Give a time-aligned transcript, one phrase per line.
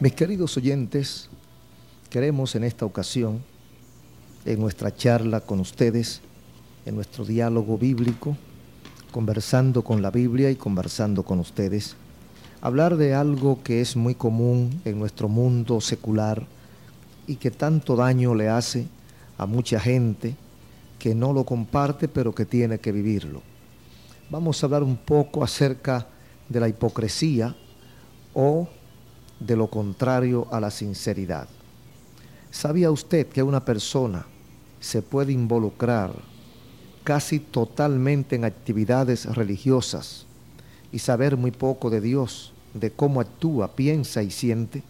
[0.00, 1.28] Mis queridos oyentes,
[2.08, 3.42] queremos en esta ocasión,
[4.46, 6.22] en nuestra charla con ustedes,
[6.86, 8.34] en nuestro diálogo bíblico,
[9.12, 11.96] conversando con la Biblia y conversando con ustedes,
[12.62, 16.46] hablar de algo que es muy común en nuestro mundo secular
[17.26, 18.86] y que tanto daño le hace
[19.36, 20.34] a mucha gente
[20.98, 23.42] que no lo comparte pero que tiene que vivirlo.
[24.30, 26.06] Vamos a hablar un poco acerca
[26.48, 27.54] de la hipocresía
[28.32, 28.66] o
[29.40, 31.48] de lo contrario a la sinceridad.
[32.50, 34.26] ¿Sabía usted que una persona
[34.80, 36.12] se puede involucrar
[37.04, 40.26] casi totalmente en actividades religiosas
[40.92, 44.82] y saber muy poco de Dios, de cómo actúa, piensa y siente?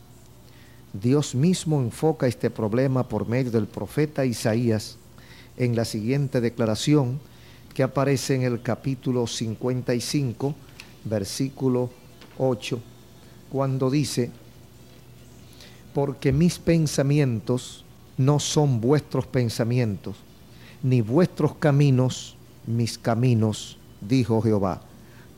[0.93, 4.97] Dios mismo enfoca este problema por medio del profeta Isaías
[5.57, 7.21] en la siguiente declaración
[7.75, 10.55] que aparece en el capítulo 55,
[11.05, 11.91] versículo
[12.39, 12.81] 8,
[13.51, 14.31] cuando dice,
[15.95, 17.85] porque mis pensamientos
[18.17, 20.17] no son vuestros pensamientos,
[20.83, 24.81] ni vuestros caminos mis caminos, dijo Jehová,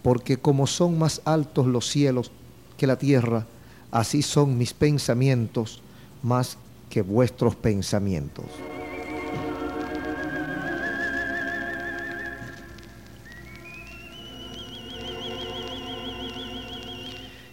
[0.03, 2.30] porque como son más altos los cielos
[2.77, 3.47] que la tierra,
[3.91, 5.83] así son mis pensamientos
[6.23, 6.58] más
[6.91, 8.45] que vuestros pensamientos.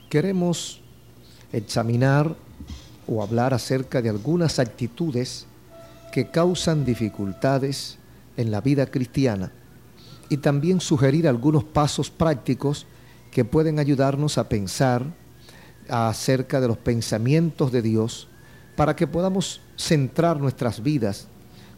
[0.09, 0.81] Queremos
[1.53, 2.35] examinar
[3.09, 5.47] o hablar acerca de algunas actitudes
[6.11, 7.97] que causan dificultades
[8.37, 9.51] en la vida cristiana
[10.29, 12.85] y también sugerir algunos pasos prácticos
[13.31, 15.03] que pueden ayudarnos a pensar
[15.89, 18.27] acerca de los pensamientos de Dios
[18.75, 21.27] para que podamos centrar nuestras vidas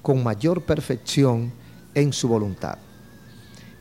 [0.01, 1.53] con mayor perfección
[1.95, 2.77] en su voluntad.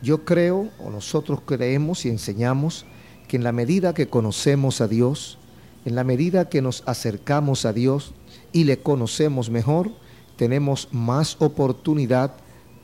[0.02, 2.86] Yo creo, o nosotros creemos y enseñamos,
[3.26, 5.39] que en la medida que conocemos a Dios,
[5.84, 8.12] en la medida que nos acercamos a Dios
[8.52, 9.90] y le conocemos mejor,
[10.36, 12.32] tenemos más oportunidad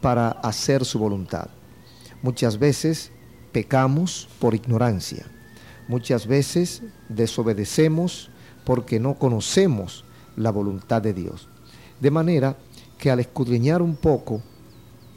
[0.00, 1.48] para hacer su voluntad.
[2.22, 3.10] Muchas veces
[3.52, 5.26] pecamos por ignorancia.
[5.88, 8.30] Muchas veces desobedecemos
[8.64, 10.04] porque no conocemos
[10.36, 11.48] la voluntad de Dios.
[12.00, 12.56] De manera
[12.98, 14.42] que al escudriñar un poco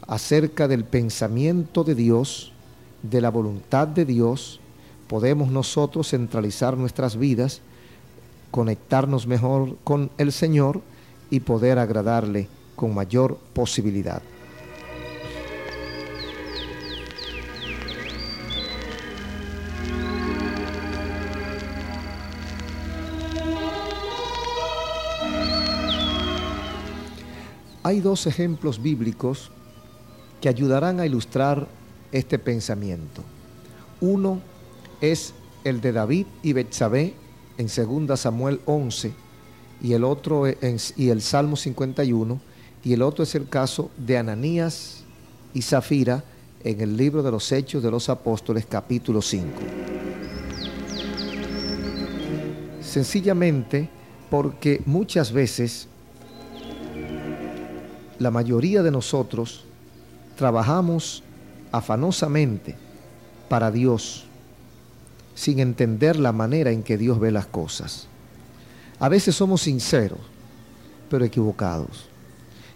[0.07, 2.53] acerca del pensamiento de Dios,
[3.03, 4.59] de la voluntad de Dios,
[5.07, 7.61] podemos nosotros centralizar nuestras vidas
[8.51, 10.81] conectarnos mejor con el Señor
[11.29, 14.21] y poder agradarle con mayor posibilidad.
[27.83, 29.51] Hay dos ejemplos bíblicos
[30.41, 31.67] que ayudarán a ilustrar
[32.11, 33.23] este pensamiento.
[33.99, 34.41] Uno
[35.01, 35.33] es
[35.63, 37.13] el de David y Betsabé
[37.59, 37.67] en
[38.07, 39.13] 2 Samuel 11
[39.81, 42.39] y el otro y el Salmo 51
[42.85, 45.03] y el otro es el caso de Ananías
[45.53, 46.23] y Zafira
[46.63, 49.49] en el libro de los Hechos de los Apóstoles capítulo 5.
[52.81, 53.89] Sencillamente
[54.29, 55.89] porque muchas veces
[58.19, 59.65] la mayoría de nosotros
[60.37, 61.23] trabajamos
[61.73, 62.77] afanosamente
[63.49, 64.28] para Dios
[65.39, 68.07] sin entender la manera en que Dios ve las cosas.
[68.99, 70.19] A veces somos sinceros,
[71.09, 72.09] pero equivocados.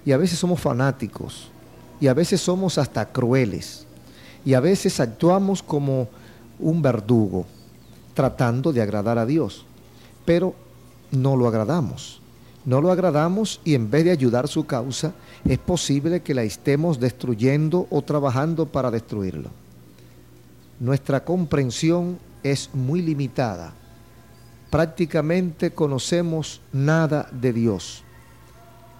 [0.06, 1.50] Y a veces somos fanáticos.
[2.00, 3.86] Y a veces somos hasta crueles.
[4.46, 6.08] Y a veces actuamos como
[6.58, 7.46] un verdugo,
[8.14, 9.66] tratando de agradar a Dios.
[10.24, 10.56] Pero
[11.12, 12.22] no lo agradamos.
[12.64, 15.14] No lo agradamos y en vez de ayudar su causa,
[15.44, 19.50] es posible que la estemos destruyendo o trabajando para destruirlo.
[20.80, 23.74] Nuestra comprensión es muy limitada.
[24.70, 28.04] Prácticamente conocemos nada de Dios.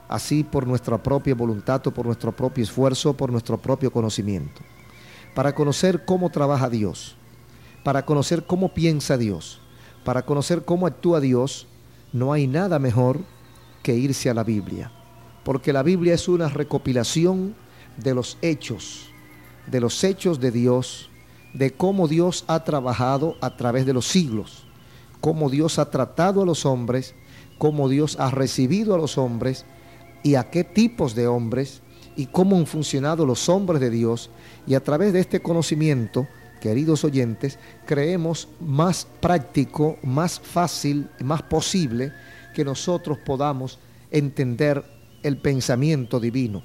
[0.08, 4.62] Así por nuestra propia voluntad o por nuestro propio esfuerzo, por nuestro propio conocimiento.
[5.34, 7.16] Para conocer cómo trabaja Dios,
[7.84, 9.60] para conocer cómo piensa Dios,
[10.04, 11.68] para conocer cómo actúa Dios,
[12.12, 13.22] no hay nada mejor
[13.82, 14.92] que irse a la Biblia.
[15.44, 17.56] Porque la Biblia es una recopilación
[17.98, 19.10] de los hechos,
[19.68, 21.10] de los hechos de Dios
[21.54, 24.66] de cómo Dios ha trabajado a través de los siglos,
[25.22, 27.16] cómo Dios ha tratado a los hombres,
[27.58, 29.66] cómo Dios ha recibido a los hombres
[30.24, 31.82] y a qué tipos de hombres
[32.16, 34.30] y cómo han funcionado los hombres de Dios.
[34.68, 36.28] Y a través de este conocimiento,
[36.60, 42.12] queridos oyentes, creemos más práctico, más fácil, más posible
[42.54, 43.80] que nosotros podamos
[44.12, 44.84] entender
[45.24, 46.64] el pensamiento divino.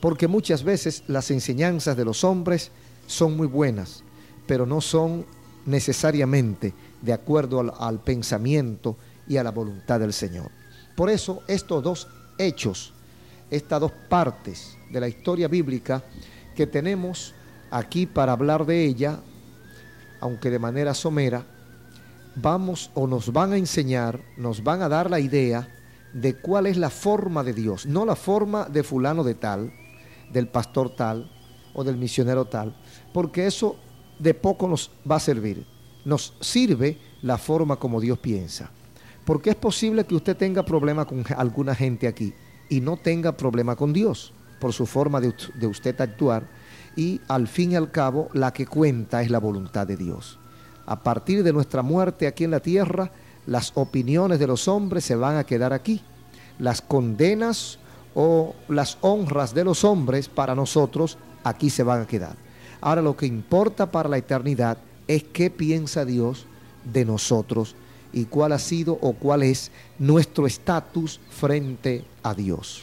[0.00, 2.70] Porque muchas veces las enseñanzas de los hombres
[3.06, 4.04] son muy buenas,
[4.46, 5.26] pero no son
[5.66, 6.72] necesariamente
[7.02, 8.96] de acuerdo al, pensamiento
[9.28, 10.50] y a la voluntad del Señor.
[10.94, 12.08] Por eso estos dos
[12.38, 12.92] hechos,
[13.50, 16.02] estas dos partes de la historia bíblica
[16.54, 17.34] que tenemos
[17.70, 19.20] aquí para hablar de ella,
[20.20, 21.44] aunque de manera somera,
[22.36, 25.68] vamos o nos van a enseñar, nos van a dar la idea
[26.12, 29.72] de cuál es la forma de Dios, no la forma de fulano de tal,
[30.32, 31.30] del pastor tal
[31.74, 32.74] o del misionero tal,
[33.12, 33.76] porque eso
[34.18, 35.66] de poco nos va a servir.
[36.04, 38.70] Nos sirve la forma como Dios piensa.
[39.24, 42.32] Porque es posible que usted tenga problema con alguna gente aquí
[42.68, 46.46] y no tenga problema con Dios por su forma de, de usted actuar
[46.94, 50.38] y al fin y al cabo la que cuenta es la voluntad de Dios.
[50.86, 53.10] A partir de nuestra muerte aquí en la tierra,
[53.46, 56.00] las opiniones de los hombres se van a quedar aquí.
[56.58, 57.78] Las condenas
[58.14, 62.45] o las honras de los hombres para nosotros aquí se van a quedar.
[62.80, 64.78] Ahora lo que importa para la eternidad
[65.08, 66.46] es qué piensa Dios
[66.84, 67.74] de nosotros
[68.12, 72.82] y cuál ha sido o cuál es nuestro estatus frente a Dios.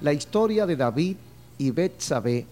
[0.00, 1.16] La historia de David
[1.58, 2.46] y Betsabé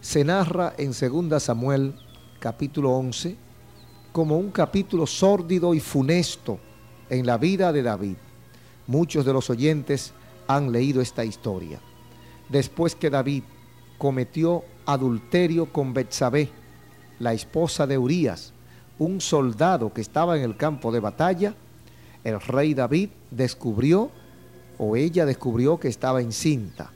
[0.00, 1.94] se narra en 2 Samuel
[2.38, 3.36] capítulo 11
[4.12, 6.58] como un capítulo sórdido y funesto
[7.10, 8.16] en la vida de David.
[8.86, 10.12] Muchos de los oyentes
[10.46, 11.80] han leído esta historia.
[12.48, 13.42] Después que David
[13.98, 16.50] cometió adulterio con Betsabé,
[17.18, 18.52] la esposa de Urías,
[18.98, 21.54] un soldado que estaba en el campo de batalla,
[22.24, 24.10] el rey David descubrió
[24.78, 26.90] o ella descubrió que estaba encinta.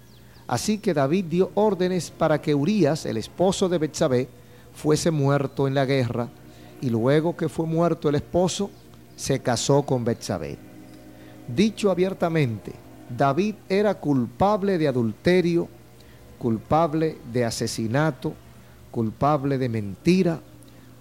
[0.47, 4.29] Así que David dio órdenes para que Urías, el esposo de Betsabé,
[4.75, 6.29] fuese muerto en la guerra
[6.81, 8.71] y luego que fue muerto el esposo,
[9.17, 10.59] se casó con Betsabé.
[11.47, 12.73] Dicho abiertamente,
[13.17, 15.69] David era culpable de adulterio,
[16.41, 18.33] culpable de asesinato,
[18.91, 20.41] culpable de mentira,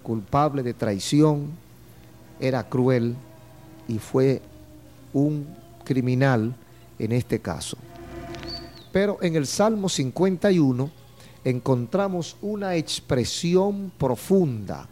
[0.02, 1.48] culpable de traición,
[2.38, 3.16] era cruel
[3.88, 4.42] y fue
[5.14, 5.46] un
[5.82, 6.54] criminal
[6.98, 7.78] en este caso.
[8.92, 10.90] Pero en el Salmo 51
[11.44, 14.88] encontramos una expresión profunda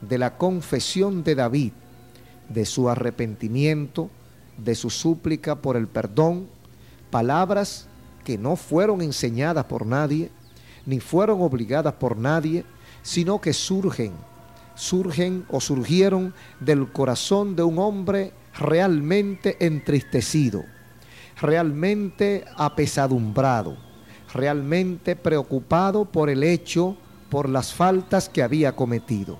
[0.00, 1.72] de la confesión de David,
[2.48, 4.10] de su arrepentimiento,
[4.58, 6.48] de su súplica por el perdón,
[7.12, 7.86] palabras
[8.26, 10.32] que no fueron enseñadas por nadie,
[10.84, 12.64] ni fueron obligadas por nadie,
[13.02, 14.14] sino que surgen,
[14.74, 20.64] surgen o surgieron del corazón de un hombre realmente entristecido,
[21.40, 23.76] realmente apesadumbrado,
[24.34, 26.96] realmente preocupado por el hecho,
[27.30, 29.38] por las faltas que había cometido.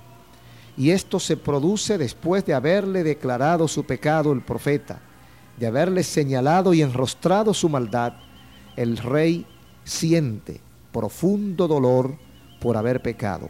[0.77, 5.01] Y esto se produce después de haberle declarado su pecado el profeta,
[5.57, 8.13] de haberle señalado y enrostrado su maldad.
[8.77, 9.45] El rey
[9.83, 10.61] siente
[10.93, 12.15] profundo dolor
[12.61, 13.49] por haber pecado.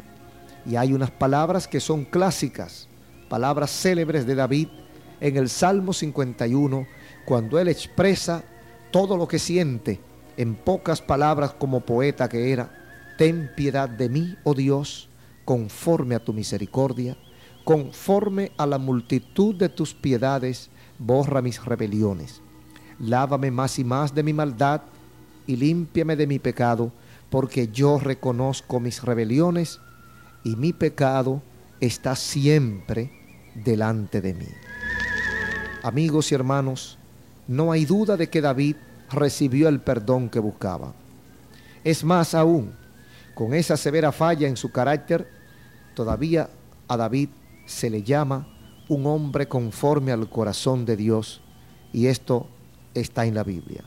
[0.65, 2.87] Y hay unas palabras que son clásicas,
[3.29, 4.69] palabras célebres de David
[5.19, 6.87] en el Salmo 51,
[7.25, 8.43] cuando él expresa
[8.91, 9.99] todo lo que siente
[10.37, 12.71] en pocas palabras como poeta que era,
[13.17, 15.09] ten piedad de mí, oh Dios,
[15.43, 17.17] conforme a tu misericordia,
[17.65, 20.69] conforme a la multitud de tus piedades,
[20.99, 22.41] borra mis rebeliones.
[22.99, 24.83] Lávame más y más de mi maldad
[25.47, 26.91] y límpiame de mi pecado,
[27.29, 29.79] porque yo reconozco mis rebeliones
[30.43, 31.41] y mi pecado
[31.79, 33.11] está siempre
[33.55, 34.47] delante de mí.
[35.83, 36.97] Amigos y hermanos,
[37.47, 38.75] no hay duda de que David
[39.09, 40.93] recibió el perdón que buscaba.
[41.83, 42.73] Es más aún,
[43.33, 45.29] con esa severa falla en su carácter,
[45.93, 46.49] todavía
[46.87, 47.29] a David
[47.65, 48.47] se le llama
[48.89, 51.41] un hombre conforme al corazón de Dios
[51.93, 52.47] y esto
[52.93, 53.83] está en la Biblia.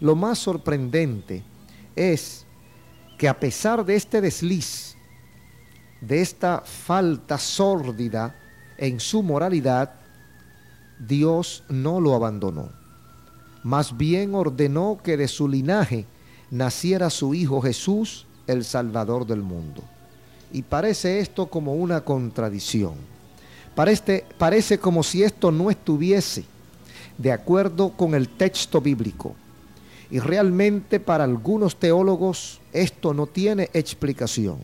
[0.00, 1.42] Lo más sorprendente
[1.94, 2.44] es
[3.18, 4.96] que a pesar de este desliz,
[6.00, 8.36] de esta falta sórdida
[8.76, 9.94] en su moralidad,
[10.98, 12.70] Dios no lo abandonó.
[13.62, 16.06] Más bien ordenó que de su linaje
[16.50, 19.82] naciera su Hijo Jesús, el Salvador del mundo.
[20.52, 22.94] Y parece esto como una contradicción.
[23.74, 26.44] Parece, parece como si esto no estuviese
[27.18, 29.34] de acuerdo con el texto bíblico.
[30.10, 34.58] Y realmente para algunos teólogos esto no tiene explicación.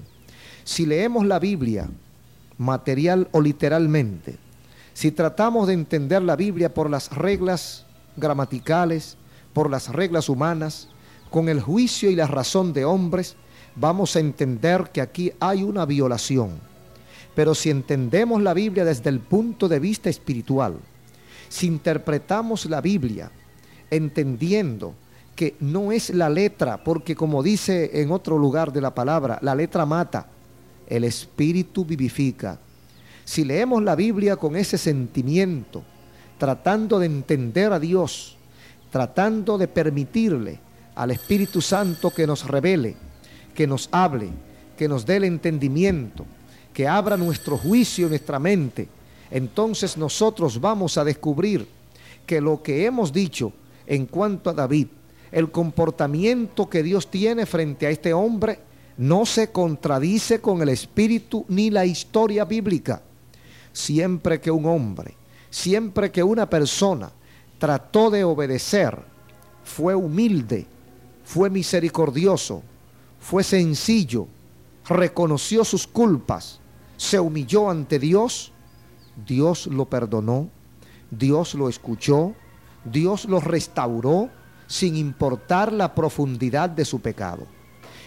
[0.64, 1.88] Si leemos la Biblia
[2.58, 4.36] material o literalmente,
[4.94, 9.16] si tratamos de entender la Biblia por las reglas gramaticales,
[9.52, 10.88] por las reglas humanas,
[11.30, 13.36] con el juicio y la razón de hombres,
[13.74, 16.50] vamos a entender que aquí hay una violación.
[17.34, 20.76] Pero si entendemos la Biblia desde el punto de vista espiritual,
[21.48, 23.30] si interpretamos la Biblia
[23.90, 24.94] entendiendo
[25.34, 29.54] que no es la letra, porque como dice en otro lugar de la palabra, la
[29.54, 30.26] letra mata,
[30.86, 32.58] el espíritu vivifica,
[33.24, 35.82] si leemos la Biblia con ese sentimiento,
[36.38, 38.36] tratando de entender a Dios,
[38.90, 40.58] tratando de permitirle
[40.94, 42.96] al Espíritu Santo que nos revele,
[43.54, 44.28] que nos hable,
[44.76, 46.26] que nos dé el entendimiento,
[46.74, 48.88] que abra nuestro juicio, nuestra mente,
[49.30, 51.66] entonces nosotros vamos a descubrir
[52.26, 53.52] que lo que hemos dicho
[53.86, 54.88] en cuanto a David,
[55.32, 58.60] el comportamiento que Dios tiene frente a este hombre,
[58.98, 63.02] no se contradice con el espíritu ni la historia bíblica.
[63.72, 65.16] Siempre que un hombre,
[65.50, 67.10] siempre que una persona
[67.58, 68.98] trató de obedecer,
[69.64, 70.66] fue humilde,
[71.24, 72.62] fue misericordioso,
[73.18, 74.26] fue sencillo,
[74.86, 76.60] reconoció sus culpas,
[76.98, 78.52] se humilló ante Dios,
[79.26, 80.50] Dios lo perdonó,
[81.10, 82.34] Dios lo escuchó,
[82.84, 84.28] Dios lo restauró
[84.66, 87.46] sin importar la profundidad de su pecado.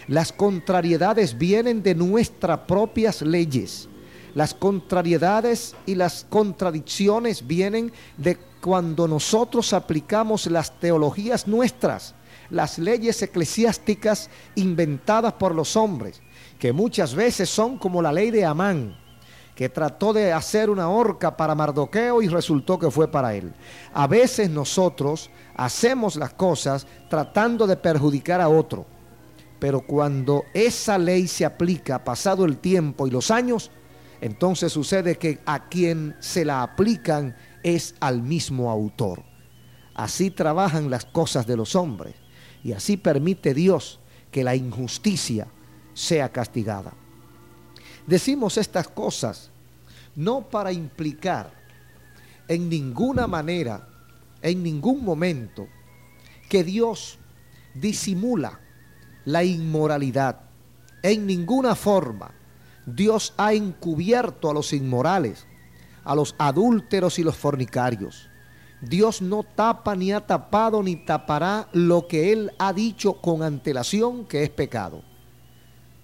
[0.08, 3.88] Las contrariedades vienen de nuestras propias leyes.
[4.34, 12.14] Las contrariedades y las contradicciones vienen de cuando nosotros aplicamos las teologías nuestras,
[12.50, 16.20] las leyes eclesiásticas inventadas por los hombres,
[16.58, 18.96] que muchas veces son como la ley de Amán,
[19.56, 23.54] que trató de hacer una horca para Mardoqueo y resultó que fue para él.
[23.94, 28.84] A veces nosotros hacemos las cosas tratando de perjudicar a otro,
[29.58, 33.70] pero cuando esa ley se aplica pasado el tiempo y los años,
[34.20, 39.22] entonces sucede que a quien se la aplican es al mismo autor.
[39.94, 42.14] Así trabajan las cosas de los hombres
[42.62, 45.46] y así permite Dios que la injusticia
[45.94, 46.92] sea castigada.
[48.06, 49.50] Decimos estas cosas
[50.14, 51.52] no para implicar
[52.48, 53.88] en ninguna manera,
[54.40, 55.66] en ningún momento,
[56.48, 57.18] que Dios
[57.74, 58.60] disimula
[59.24, 60.40] la inmoralidad.
[61.02, 62.30] En ninguna forma
[62.86, 65.44] Dios ha encubierto a los inmorales,
[66.04, 68.28] a los adúlteros y los fornicarios.
[68.80, 74.26] Dios no tapa ni ha tapado ni tapará lo que Él ha dicho con antelación
[74.26, 75.02] que es pecado.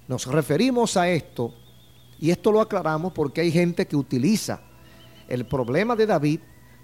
[0.09, 1.55] Nos referimos a esto
[2.23, 4.61] y esto lo aclaramos porque hay gente que utiliza
[5.27, 6.39] el problema de David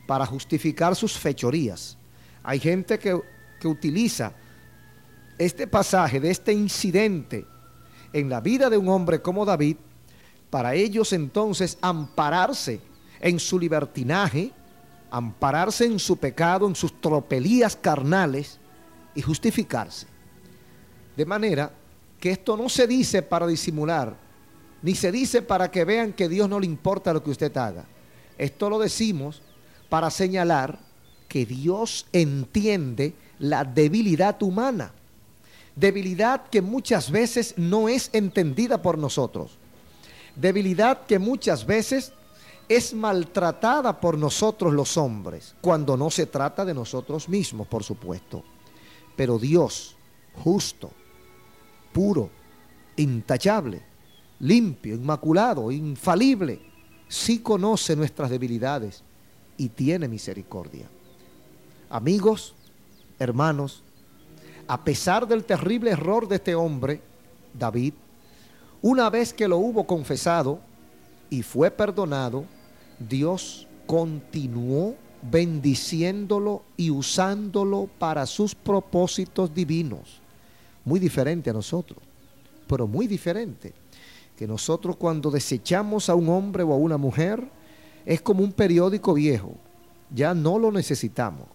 [0.04, 1.96] para justificar sus fechorías.
[2.42, 3.16] Hay gente que,
[3.60, 4.32] que utiliza
[5.38, 7.46] este pasaje de este incidente
[8.12, 9.76] en la vida de un hombre como David
[10.50, 12.80] para ellos entonces ampararse
[13.20, 14.50] en su libertinaje,
[15.08, 18.58] ampararse en su pecado, en sus tropelías carnales
[19.14, 20.08] y justificarse.
[21.16, 21.70] De manera
[22.18, 24.26] que esto no se dice para disimular,
[24.82, 27.84] ni se dice para que vean que Dios no le importa lo que usted haga.
[28.36, 29.42] Esto lo decimos
[29.88, 30.78] para señalar
[31.28, 34.92] que Dios entiende la debilidad humana,
[35.74, 39.58] debilidad que muchas veces no es entendida por nosotros,
[40.34, 42.12] debilidad que muchas veces
[42.68, 48.44] es maltratada por nosotros los hombres, cuando no se trata de nosotros mismos, por supuesto.
[49.16, 49.96] Pero Dios,
[50.44, 50.90] justo,
[51.92, 52.30] puro,
[52.96, 53.87] intachable,
[54.40, 56.60] limpio, inmaculado, infalible,
[57.08, 59.02] sí conoce nuestras debilidades
[59.56, 60.86] y tiene misericordia.
[61.90, 62.54] Amigos,
[63.18, 63.82] hermanos,
[64.66, 67.00] a pesar del terrible error de este hombre,
[67.58, 67.94] David,
[68.82, 70.60] una vez que lo hubo confesado
[71.30, 72.44] y fue perdonado,
[72.98, 80.20] Dios continuó bendiciéndolo y usándolo para sus propósitos divinos
[80.84, 81.98] muy diferente a nosotros,
[82.66, 83.74] pero muy diferente.
[84.38, 87.50] Que nosotros cuando desechamos a un hombre o a una mujer,
[88.06, 89.56] es como un periódico viejo,
[90.14, 91.48] ya no lo necesitamos,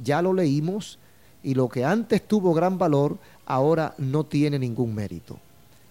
[0.00, 1.00] ya lo leímos
[1.42, 5.40] y lo que antes tuvo gran valor, ahora no tiene ningún mérito.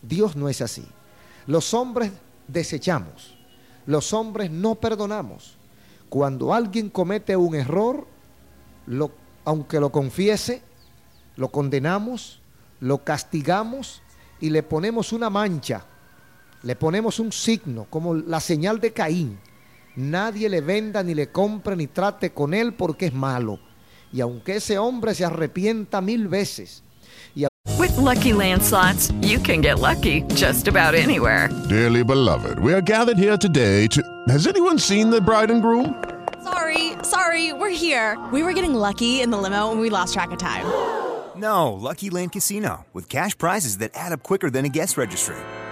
[0.01, 0.85] Dios no es así.
[1.47, 2.13] Los hombres
[2.47, 3.35] desechamos,
[3.85, 5.57] los hombres no perdonamos.
[6.07, 8.07] Cuando alguien comete un error,
[8.85, 9.11] lo,
[9.43, 10.61] aunque lo confiese,
[11.35, 12.39] lo condenamos,
[12.79, 14.01] lo castigamos
[14.39, 15.83] y le ponemos una mancha,
[16.63, 19.39] le ponemos un signo, como la señal de Caín.
[19.95, 23.59] Nadie le venda, ni le compre, ni trate con él porque es malo.
[24.13, 26.83] Y aunque ese hombre se arrepienta mil veces.
[27.77, 31.49] With lucky landslots, you can get lucky just about anywhere.
[31.69, 34.01] Dearly beloved, we are gathered here today to.
[34.29, 35.93] Has anyone seen the bride and groom?
[36.43, 38.17] Sorry, sorry, we're here.
[38.31, 40.65] We were getting lucky in the limo and we lost track of time.
[41.35, 45.35] No, Lucky Land Casino, with cash prizes that add up quicker than a guest registry.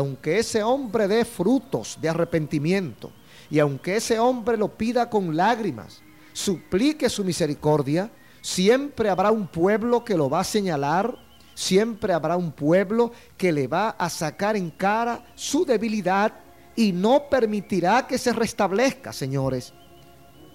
[0.00, 3.12] Aunque ese hombre dé frutos de arrepentimiento
[3.50, 6.02] y aunque ese hombre lo pida con lágrimas,
[6.32, 11.16] suplique su misericordia, siempre habrá un pueblo que lo va a señalar,
[11.54, 16.32] siempre habrá un pueblo que le va a sacar en cara su debilidad
[16.76, 19.74] y no permitirá que se restablezca, señores.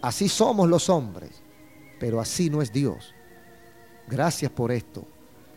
[0.01, 1.43] Así somos los hombres,
[1.99, 3.13] pero así no es Dios.
[4.07, 5.05] Gracias por esto,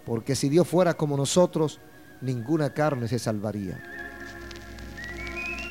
[0.05, 1.81] porque si Dios fuera como nosotros,
[2.21, 3.83] ninguna carne se salvaría.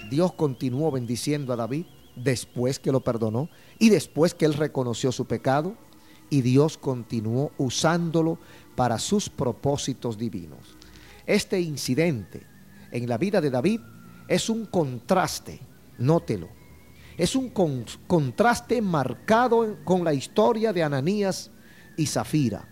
[0.10, 1.86] Dios continuó bendiciendo a David
[2.16, 5.76] después que lo perdonó y después que él reconoció su pecado
[6.30, 8.40] y Dios continuó usándolo
[8.76, 10.78] para sus propósitos divinos.
[11.26, 12.46] Este incidente
[12.92, 13.82] en la vida de David
[14.28, 15.60] es un contraste,
[15.98, 16.50] nótelo,
[17.18, 21.52] es un con- contraste marcado con la historia de Ananías
[21.98, 22.68] y Zafira.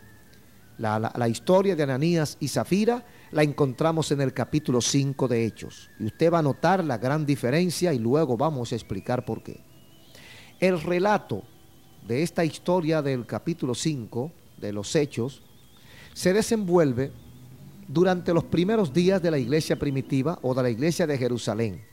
[0.77, 5.89] La, historia de Ananías y Zafira la encontramos en el capítulo 5 de Hechos.
[5.99, 9.63] Y usted va a notar la gran diferencia y luego vamos a explicar por qué.
[10.59, 11.43] El relato
[12.05, 15.43] de esta historia del capítulo 5 de los Hechos
[16.13, 17.11] se desenvuelve
[17.87, 21.85] durante los primeros días de la iglesia primitiva o de la iglesia de Jerusalén,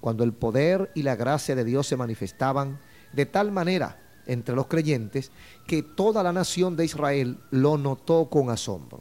[0.00, 2.78] cuando el poder y la gracia de Dios se manifestaban
[3.12, 5.30] de tal manera entre los creyentes
[5.66, 9.00] que toda la nación de Israel lo notó con asombro.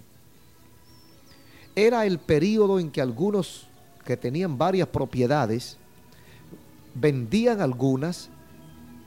[1.76, 3.68] Era el período en que algunos
[4.06, 5.78] que tenían varias propiedades
[6.94, 8.30] vendían algunas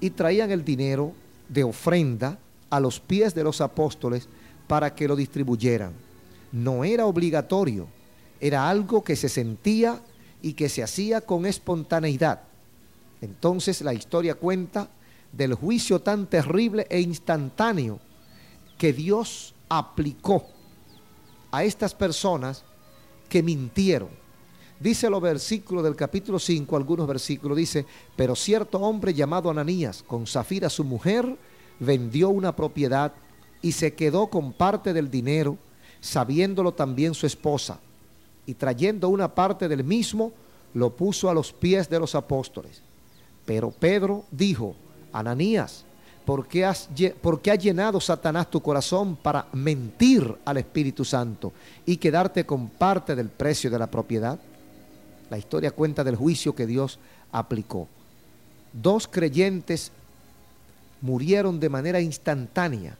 [0.01, 1.13] y traían el dinero
[1.49, 2.39] de ofrenda
[2.71, 4.29] a los pies de los apóstoles
[4.67, 5.93] para que lo distribuyeran.
[6.51, 7.87] No era obligatorio,
[8.41, 10.01] era algo que se sentía
[10.43, 12.43] y que se hacía con espontaneidad.
[13.21, 14.89] Entonces la historia cuenta
[15.33, 18.01] del juicio tan terrible e instantáneo
[18.79, 20.47] que Dios aplicó
[21.51, 22.65] a estas personas
[23.29, 24.11] que mintieron.
[24.79, 30.27] Dice los versículos del capítulo 5, algunos versículos, dice, pero cierto hombre llamado Ananías, con
[30.27, 31.37] Zafira su mujer,
[31.81, 33.13] vendió una propiedad
[33.63, 35.57] y se quedó con parte del dinero,
[36.01, 37.81] sabiéndolo también su esposa,
[38.45, 40.33] y trayendo una parte del mismo,
[40.75, 42.83] lo puso a los pies de los apóstoles.
[43.47, 44.77] Pero Pedro dijo,
[45.19, 45.85] Ananías,
[46.25, 46.89] ¿por qué, has,
[47.23, 51.53] por qué ha llenado Satanás tu corazón para mentir al Espíritu Santo
[51.87, 54.39] y quedarte con parte del precio de la propiedad?
[55.31, 56.99] La historia cuenta del juicio que Dios
[57.33, 57.89] aplicó.
[58.73, 59.91] Dos creyentes
[61.01, 62.99] murieron de manera instantánea.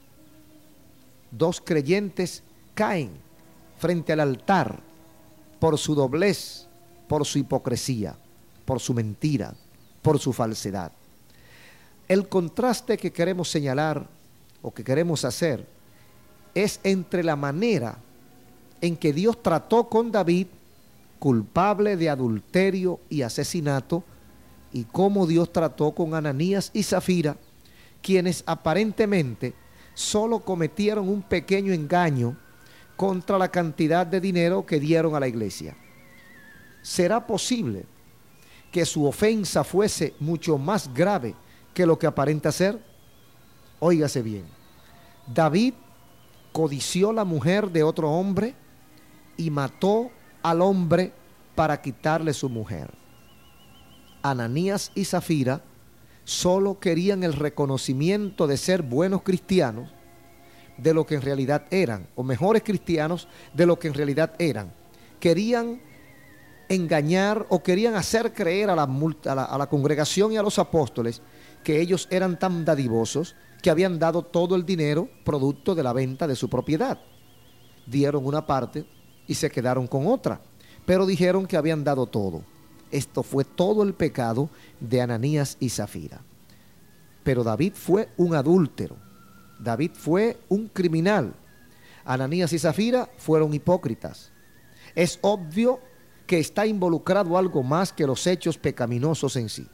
[1.31, 2.43] Dos creyentes
[2.75, 3.11] caen
[3.79, 4.81] frente al altar
[5.59, 6.67] por su doblez,
[7.09, 8.17] por su hipocresía,
[8.65, 9.55] por su mentira,
[10.03, 10.93] por su falsedad.
[12.09, 14.07] El contraste que queremos señalar
[14.63, 15.67] o que queremos hacer
[16.55, 17.99] es entre la manera
[18.81, 20.47] en que Dios trató con David,
[21.19, 24.05] culpable de adulterio y asesinato,
[24.73, 27.37] y cómo Dios trató con Ananías y Zafira,
[28.03, 29.55] quienes aparentemente
[29.95, 32.37] solo cometieron un pequeño engaño
[32.97, 35.77] contra la cantidad de dinero que dieron a la iglesia.
[36.83, 37.85] ¿Será posible
[38.71, 41.35] que su ofensa fuese mucho más grave
[41.77, 42.79] que lo que aparenta ser?
[43.81, 44.47] Óigase bien,
[45.27, 45.75] David
[46.51, 48.55] codició la mujer de otro hombre
[49.37, 50.11] y mató
[50.43, 51.13] al hombre
[51.55, 52.91] para quitarle su mujer.
[54.23, 55.61] Ananías y Zafira
[56.25, 59.91] solo querían el reconocimiento de ser buenos cristianos
[60.79, 64.73] de lo que en realidad eran, o mejores cristianos de lo que en realidad eran.
[65.21, 65.83] Querían
[66.71, 71.21] engañar o querían hacer creer a la, a a la congregación y a los apóstoles
[71.67, 76.29] que ellos eran tan dadivosos que habían dado todo el dinero producto de la venta
[76.29, 77.01] de su propiedad.
[77.89, 78.87] Dieron una parte
[79.27, 80.41] y se quedaron con otra,
[80.85, 82.45] pero dijeron que habían dado todo.
[82.93, 84.49] Esto fue todo el pecado
[84.79, 86.21] de Ananías y Zafira.
[87.25, 88.97] Pero David fue un adúltero.
[89.59, 91.35] David fue un criminal.
[92.05, 94.31] Ananías y Zafira fueron hipócritas.
[94.95, 95.81] Es obvio
[96.29, 99.67] que está involucrado algo más que los hechos pecaminosos en sí.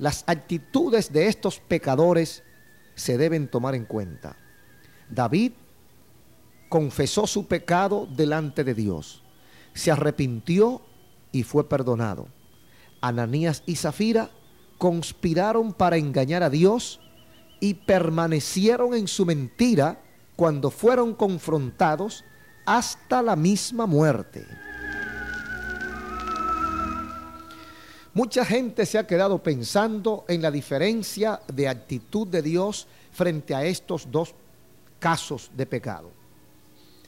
[0.00, 2.42] Las actitudes de estos pecadores
[2.94, 4.34] se deben tomar en cuenta.
[5.10, 5.52] David
[6.70, 9.22] confesó su pecado delante de Dios,
[9.74, 10.80] se arrepintió
[11.32, 12.28] y fue perdonado.
[13.02, 14.30] Ananías y Zafira
[14.78, 17.00] conspiraron para engañar a Dios
[17.60, 20.00] y permanecieron en su mentira
[20.34, 22.24] cuando fueron confrontados
[22.64, 24.46] hasta la misma muerte.
[28.12, 33.64] Mucha gente se ha quedado pensando en la diferencia de actitud de Dios frente a
[33.64, 34.34] estos dos
[34.98, 36.10] casos de pecado.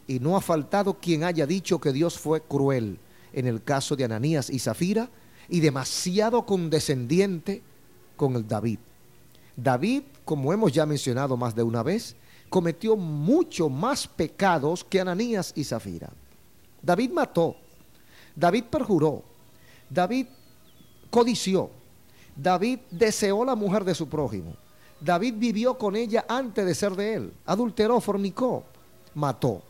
[0.06, 2.98] Y no ha faltado quien haya dicho que Dios fue cruel
[3.32, 5.08] en el caso de Ananías y Zafira
[5.48, 7.62] y demasiado condescendiente
[8.16, 8.78] con el David.
[9.56, 12.14] David, como hemos ya mencionado más de una vez,
[12.48, 16.10] cometió mucho más pecados que Ananías y Zafira.
[16.80, 17.56] David mató,
[18.36, 19.22] David perjuró,
[19.88, 20.26] David
[21.12, 21.70] codició,
[22.35, 24.57] David deseó la mujer de su prójimo,
[24.98, 28.64] David vivió con ella antes de ser de él, adulteró, fornicó,
[29.14, 29.62] mató.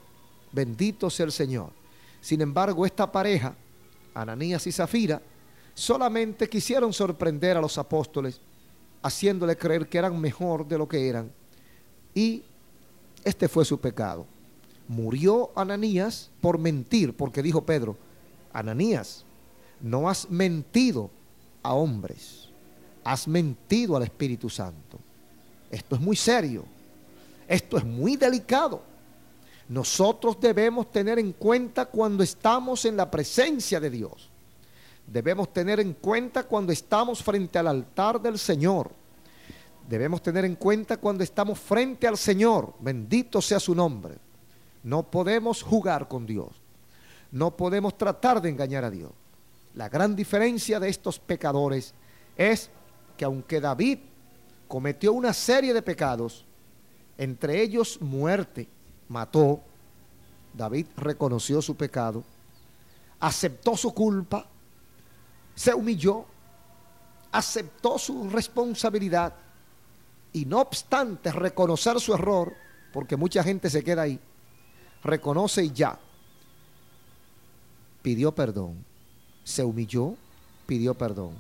[0.53, 1.71] Bendito sea el Señor.
[2.21, 3.55] Sin embargo, esta pareja,
[4.15, 5.21] Ananías y Zafira,
[5.75, 8.41] solamente quisieron sorprender a los apóstoles,
[9.03, 11.33] haciéndole creer que eran mejor de lo que eran.
[12.15, 12.45] Y
[13.25, 14.27] este fue su pecado.
[14.87, 17.97] Murió Ananías por mentir, porque dijo Pedro,
[18.53, 19.25] Ananías,
[19.81, 21.11] no has mentido
[21.63, 22.49] a hombres,
[23.05, 24.99] has mentido al Espíritu Santo.
[25.71, 26.65] Esto es muy serio,
[27.49, 28.83] esto es muy delicado.
[29.69, 34.29] Nosotros debemos tener en cuenta cuando estamos en la presencia de Dios.
[35.07, 39.03] Debemos tener en cuenta cuando estamos frente al altar del Señor
[39.89, 44.17] debemos tener en cuenta cuando estamos frente al Señor, bendito sea su nombre.
[44.83, 46.49] No podemos jugar con Dios,
[47.31, 49.13] no podemos tratar de engañar a Dios.
[49.75, 51.95] La gran diferencia de estos pecadores
[52.37, 52.71] es
[53.17, 53.99] que aunque David
[54.69, 56.45] cometió una serie de pecados,
[57.17, 58.69] entre ellos muerte,
[59.09, 59.61] mató,
[60.53, 62.25] David reconoció su pecado,
[63.21, 64.47] aceptó su culpa,
[65.55, 66.27] se humilló,
[67.31, 69.35] aceptó su responsabilidad
[70.33, 72.55] y no obstante reconocer su error,
[72.93, 74.21] porque mucha gente se queda ahí,
[75.03, 75.99] reconoce y ya,
[78.03, 78.85] pidió perdón,
[79.45, 80.15] se humilló,
[80.67, 81.35] pidió perdón.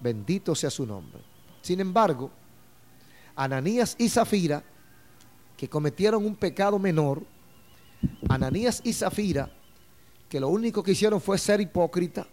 [0.00, 1.20] Bendito sea su nombre.
[1.62, 2.30] Sin embargo,
[3.36, 4.62] Ananías y Zafira,
[5.56, 7.22] que cometieron un pecado menor,
[8.28, 9.50] Ananías y Zafira,
[10.28, 12.26] que lo único que hicieron fue ser hipócrita,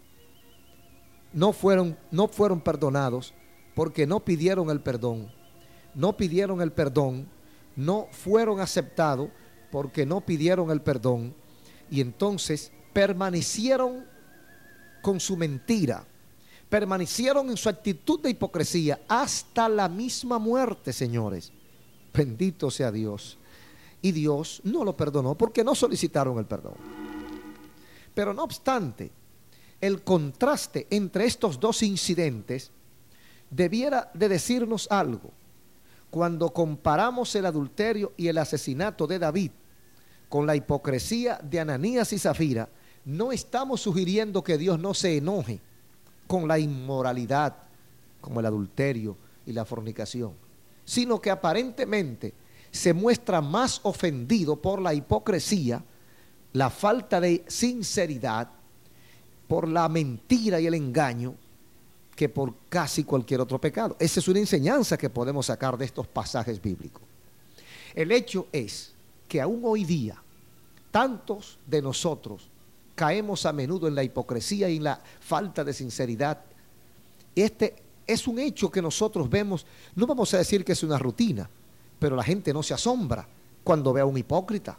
[1.34, 3.34] no fueron, no fueron perdonados
[3.74, 5.32] porque no pidieron el perdón
[5.94, 7.28] no pidieron el perdón,
[7.76, 9.30] no fueron aceptados
[9.72, 11.34] porque no pidieron el perdón
[11.90, 14.06] y entonces permanecieron
[15.02, 16.06] con su mentira,
[16.70, 21.52] permanecieron en su actitud de hipocresía hasta la misma muerte, señores.
[22.14, 23.38] Bendito sea Dios.
[24.02, 26.76] Y Dios no lo perdonó porque no solicitaron el perdón.
[28.14, 29.12] Pero no obstante,
[29.80, 32.72] el contraste entre estos dos incidentes
[33.50, 35.32] debiera de decirnos algo
[36.10, 39.52] cuando comparamos el adulterio y el asesinato de David
[40.30, 42.70] con la hipocresía de Ananías y Zafira,
[43.06, 45.60] no estamos sugiriendo que Dios no se enoje
[46.28, 47.56] con la inmoralidad,
[48.20, 50.34] como el adulterio y la fornicación,
[50.86, 52.34] sino que aparentemente
[52.70, 55.84] se muestra más ofendido por la hipocresía,
[56.54, 58.50] la falta de sinceridad,
[59.48, 61.36] por la mentira y el engaño,
[62.16, 63.98] que por casi cualquier otro pecado.
[64.00, 67.02] Esa es una enseñanza que podemos sacar de estos pasajes bíblicos.
[67.94, 68.94] El hecho es
[69.28, 70.22] que aún hoy día,
[70.92, 72.51] tantos de nosotros
[73.02, 76.38] caemos a menudo en la hipocresía y en la falta de sinceridad.
[77.36, 77.74] Este
[78.06, 81.50] es un hecho que nosotros vemos, no vamos a decir que es una rutina,
[81.98, 83.28] pero la gente no se asombra
[83.64, 84.78] cuando ve a un hipócrita.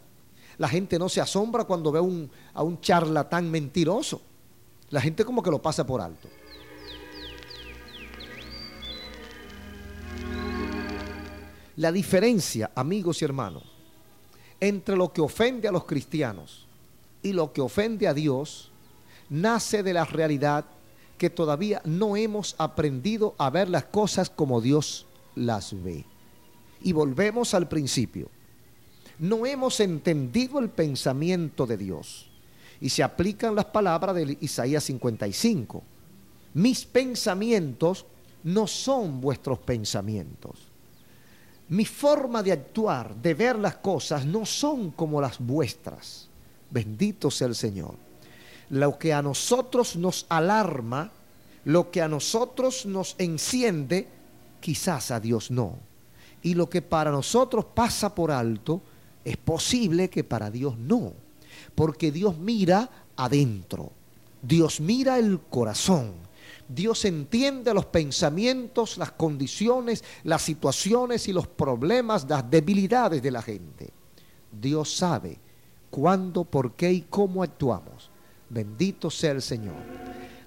[0.57, 4.21] La gente no se asombra cuando ve un, a un charlatán mentiroso.
[4.91, 6.29] La gente como que lo pasa por alto.
[11.75, 13.63] La diferencia, amigos y hermanos,
[14.61, 16.67] entre lo que ofende a los cristianos
[17.23, 18.71] y lo que ofende a Dios
[19.29, 20.65] nace de la realidad
[21.17, 26.05] que todavía no hemos aprendido a ver las cosas como Dios las ve.
[26.81, 28.29] Y volvemos al principio.
[29.19, 32.29] No hemos entendido el pensamiento de Dios.
[32.81, 35.81] Y se aplican las palabras de Isaías 55.
[36.55, 38.05] mis pensamientos
[38.43, 40.67] no son vuestros pensamientos.
[41.69, 46.27] Mi forma de actuar, de ver las cosas, no son como las vuestras.
[46.73, 47.93] Bendito sea el Señor.
[48.71, 51.11] Lo que a nosotros nos alarma,
[51.65, 54.07] lo que a nosotros nos enciende,
[54.59, 55.77] quizás a Dios no.
[56.41, 58.81] Y lo que para nosotros pasa por alto,
[59.23, 61.13] es posible que para Dios no.
[61.75, 63.91] Porque Dios mira adentro.
[64.41, 66.13] Dios mira el corazón.
[66.67, 73.43] Dios entiende los pensamientos, las condiciones, las situaciones y los problemas, las debilidades de la
[73.43, 73.91] gente.
[74.51, 75.42] Dios sabe
[75.93, 78.09] cuándo, por qué y cómo actuamos.
[78.49, 79.75] Bendito sea el Señor.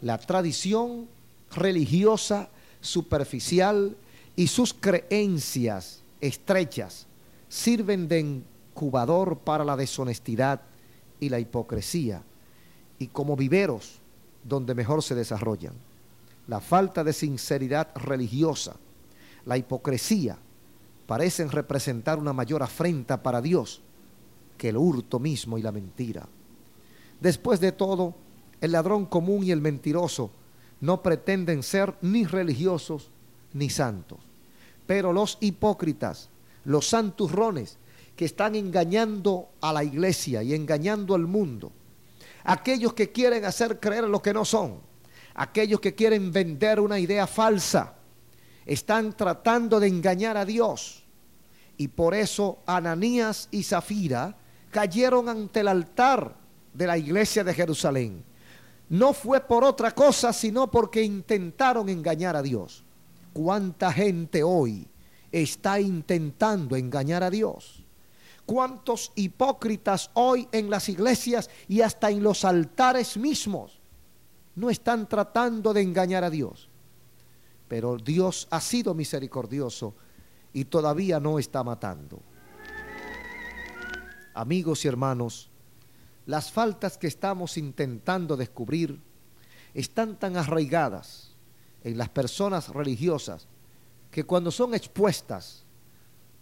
[0.03, 1.07] La tradición
[1.55, 2.49] religiosa
[2.81, 3.97] superficial
[4.35, 7.07] y sus creencias estrechas
[7.49, 10.63] sirven de incubador para la deshonestidad
[11.21, 12.25] y la hipocresía
[12.99, 14.01] y como viveros
[14.43, 15.75] donde mejor se desarrollan.
[16.49, 18.75] La falta de sinceridad religiosa,
[19.45, 20.39] la hipocresía,
[21.07, 23.83] parecen representar una mayor afrenta para Dios
[24.57, 26.27] que el hurto mismo y la mentira.
[27.21, 28.14] Después de todo,
[28.61, 30.31] el ladrón común y el mentiroso
[30.81, 33.11] no pretenden ser ni religiosos
[33.53, 34.19] ni santos.
[34.87, 36.29] Pero los hipócritas,
[36.64, 37.79] los santurrones,
[38.14, 41.71] que están engañando a la iglesia y engañando al mundo,
[42.45, 44.81] aquellos que quieren hacer creer lo que no son,
[45.35, 47.95] aquellos que quieren vender una idea falsa,
[48.64, 51.05] están tratando de engañar a Dios.
[51.77, 54.37] Y por eso Ananías y Zafira
[54.77, 56.37] cayeron ante el altar
[56.75, 58.23] de la iglesia de Jerusalén.
[58.91, 62.85] No fue por otra cosa, sino porque intentaron engañar a Dios.
[63.33, 64.87] ¿Cuánta gente hoy
[65.33, 67.85] está intentando engañar a Dios?
[68.45, 73.81] ¿Cuántos hipócritas hoy en las iglesias y hasta en los altares mismos
[74.57, 76.69] no están tratando de engañar a Dios?
[77.67, 79.95] Pero Dios ha sido misericordioso
[80.53, 82.21] y todavía no está matando.
[84.37, 85.49] Amigos y hermanos,
[86.27, 89.01] las faltas que estamos intentando descubrir
[89.72, 91.35] están tan arraigadas
[91.83, 93.49] en las personas religiosas
[94.11, 95.64] que cuando son expuestas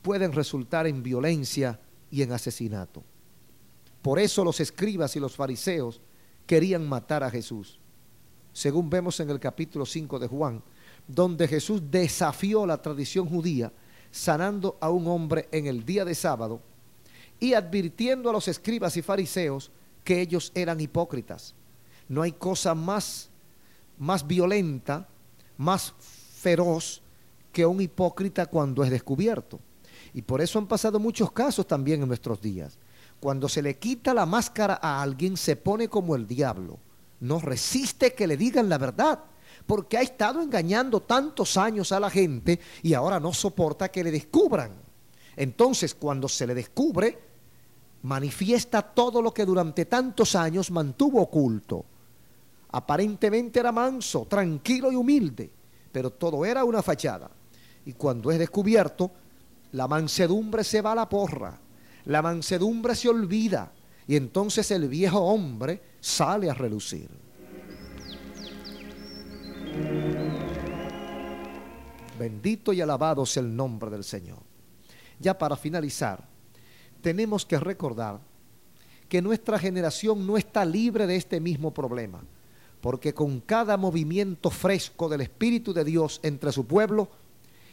[0.02, 1.78] pueden resultar en violencia
[2.10, 3.04] y en asesinato.
[4.02, 6.00] Por eso los escribas y los fariseos
[6.46, 7.78] querían matar a Jesús.
[8.52, 10.64] Según vemos en el capítulo 5 de Juan,
[11.06, 13.72] donde Jesús desafió la tradición judía
[14.10, 16.73] sanando a un hombre en el día de sábado
[17.40, 19.70] y advirtiendo a los escribas y fariseos
[20.02, 21.54] que ellos eran hipócritas.
[22.08, 23.30] No hay cosa más,
[23.98, 25.08] más violenta,
[25.56, 27.02] más feroz
[27.52, 29.60] que un hipócrita cuando es descubierto.
[30.12, 32.78] Y por eso han pasado muchos casos también en nuestros días.
[33.18, 36.78] Cuando se le quita la máscara a alguien, se pone como el diablo.
[37.20, 39.20] No resiste que le digan la verdad,
[39.66, 44.10] porque ha estado engañando tantos años a la gente y ahora no soporta que le
[44.10, 44.83] descubran.
[45.36, 47.18] Entonces, cuando se le descubre,
[48.02, 51.84] manifiesta todo lo que durante tantos años mantuvo oculto.
[52.70, 55.50] Aparentemente era manso, tranquilo y humilde,
[55.90, 57.30] pero todo era una fachada.
[57.86, 59.10] Y cuando es descubierto,
[59.72, 61.58] la mansedumbre se va a la porra,
[62.06, 63.72] la mansedumbre se olvida
[64.06, 67.08] y entonces el viejo hombre sale a relucir.
[72.18, 74.53] Bendito y alabado sea el nombre del Señor.
[75.24, 76.22] Ya para finalizar,
[77.00, 78.20] tenemos que recordar
[79.08, 82.22] que nuestra generación no está libre de este mismo problema,
[82.82, 87.08] porque con cada movimiento fresco del Espíritu de Dios entre su pueblo,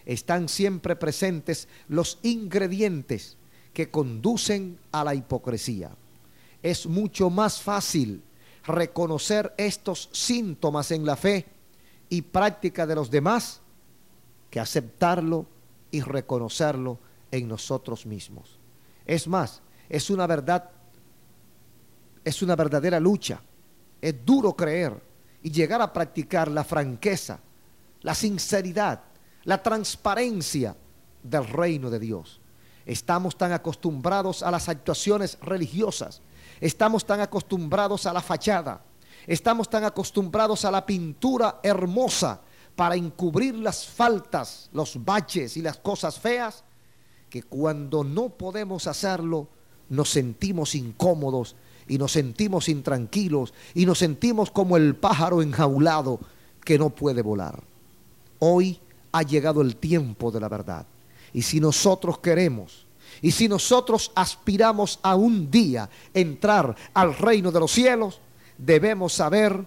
[0.05, 3.35] están siempre presentes los ingredientes
[3.73, 5.91] que conducen a la hipocresía.
[6.63, 8.23] Es mucho más fácil
[8.65, 11.47] reconocer estos síntomas en la fe
[12.07, 13.59] y práctica de los demás
[14.49, 15.47] que aceptarlo
[15.91, 18.59] y reconocerlo en nosotros mismos.
[19.05, 20.69] Es más, es una verdad,
[22.23, 23.41] es una verdadera lucha.
[24.01, 25.01] Es duro creer
[25.43, 27.39] y llegar a practicar la franqueza,
[28.01, 29.01] la sinceridad,
[29.43, 30.75] la transparencia
[31.23, 32.41] del reino de Dios.
[32.85, 36.21] Estamos tan acostumbrados a las actuaciones religiosas,
[36.59, 38.83] estamos tan acostumbrados a la fachada,
[39.27, 42.41] estamos tan acostumbrados a la pintura hermosa
[42.75, 46.63] para encubrir las faltas, los baches y las cosas feas,
[47.31, 49.47] que cuando no podemos hacerlo,
[49.89, 51.55] nos sentimos incómodos
[51.87, 56.19] y nos sentimos intranquilos y nos sentimos como el pájaro enjaulado
[56.63, 57.63] que no puede volar.
[58.37, 58.79] Hoy
[59.11, 60.85] ha llegado el tiempo de la verdad.
[61.33, 62.85] Y si nosotros queremos,
[63.23, 68.19] y si nosotros aspiramos a un día entrar al reino de los cielos,
[68.59, 69.65] debemos saber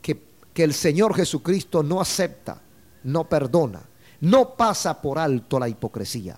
[0.00, 2.60] que que el Señor Jesucristo no acepta,
[3.04, 3.82] no perdona,
[4.20, 6.36] no pasa por alto la hipocresía.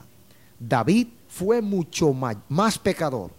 [0.59, 3.31] David fue mucho más, pecador.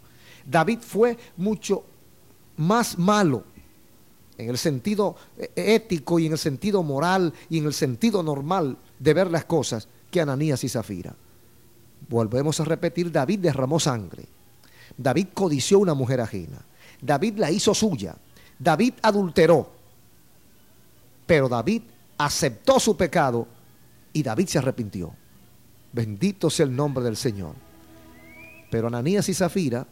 [0.45, 1.83] David fue mucho
[2.57, 3.43] más malo
[4.37, 8.77] en el sentido eh, ético y en el sentido moral y en el sentido normal
[8.99, 11.15] de ver las cosas que Ananías y Zafira.
[12.09, 14.25] Volvemos a repetir, David derramó sangre.
[14.97, 16.59] David codició una mujer ajena.
[17.01, 18.15] David la hizo suya.
[18.59, 19.71] David adulteró.
[21.25, 21.81] Pero David
[22.17, 23.47] aceptó su pecado
[24.13, 25.13] y David se arrepintió.
[25.95, 27.55] Bendito sea el nombre del Señor.
[28.69, 29.87] Pero Ananías y Zafira,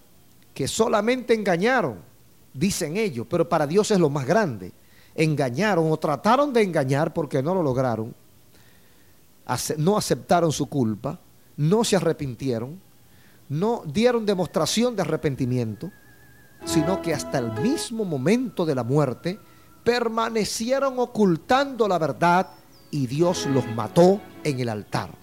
[0.54, 2.00] que solamente engañaron,
[2.54, 4.74] dicen ellos, pero para Dios es lo más grande,
[5.16, 8.14] engañaron o trataron de engañar porque no lo lograron,
[9.78, 11.22] no aceptaron su culpa,
[11.56, 12.82] no se arrepintieron,
[13.48, 15.90] no dieron demostración de arrepentimiento,
[16.66, 19.40] sino que hasta el mismo momento de la muerte
[19.86, 22.50] permanecieron ocultando la verdad
[22.92, 25.23] y Dios los mató en el altar.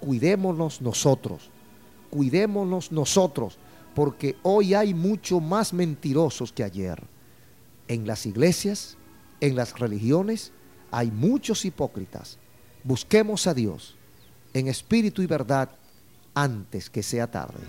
[0.00, 1.50] Cuidémonos nosotros,
[2.10, 3.58] cuidémonos nosotros,
[3.94, 7.02] porque hoy hay mucho más mentirosos que ayer.
[7.88, 8.96] En las iglesias,
[9.40, 10.52] en las religiones,
[10.90, 12.38] hay muchos hipócritas.
[12.84, 13.96] Busquemos a Dios
[14.54, 15.70] en espíritu y verdad
[16.34, 17.60] antes que sea tarde.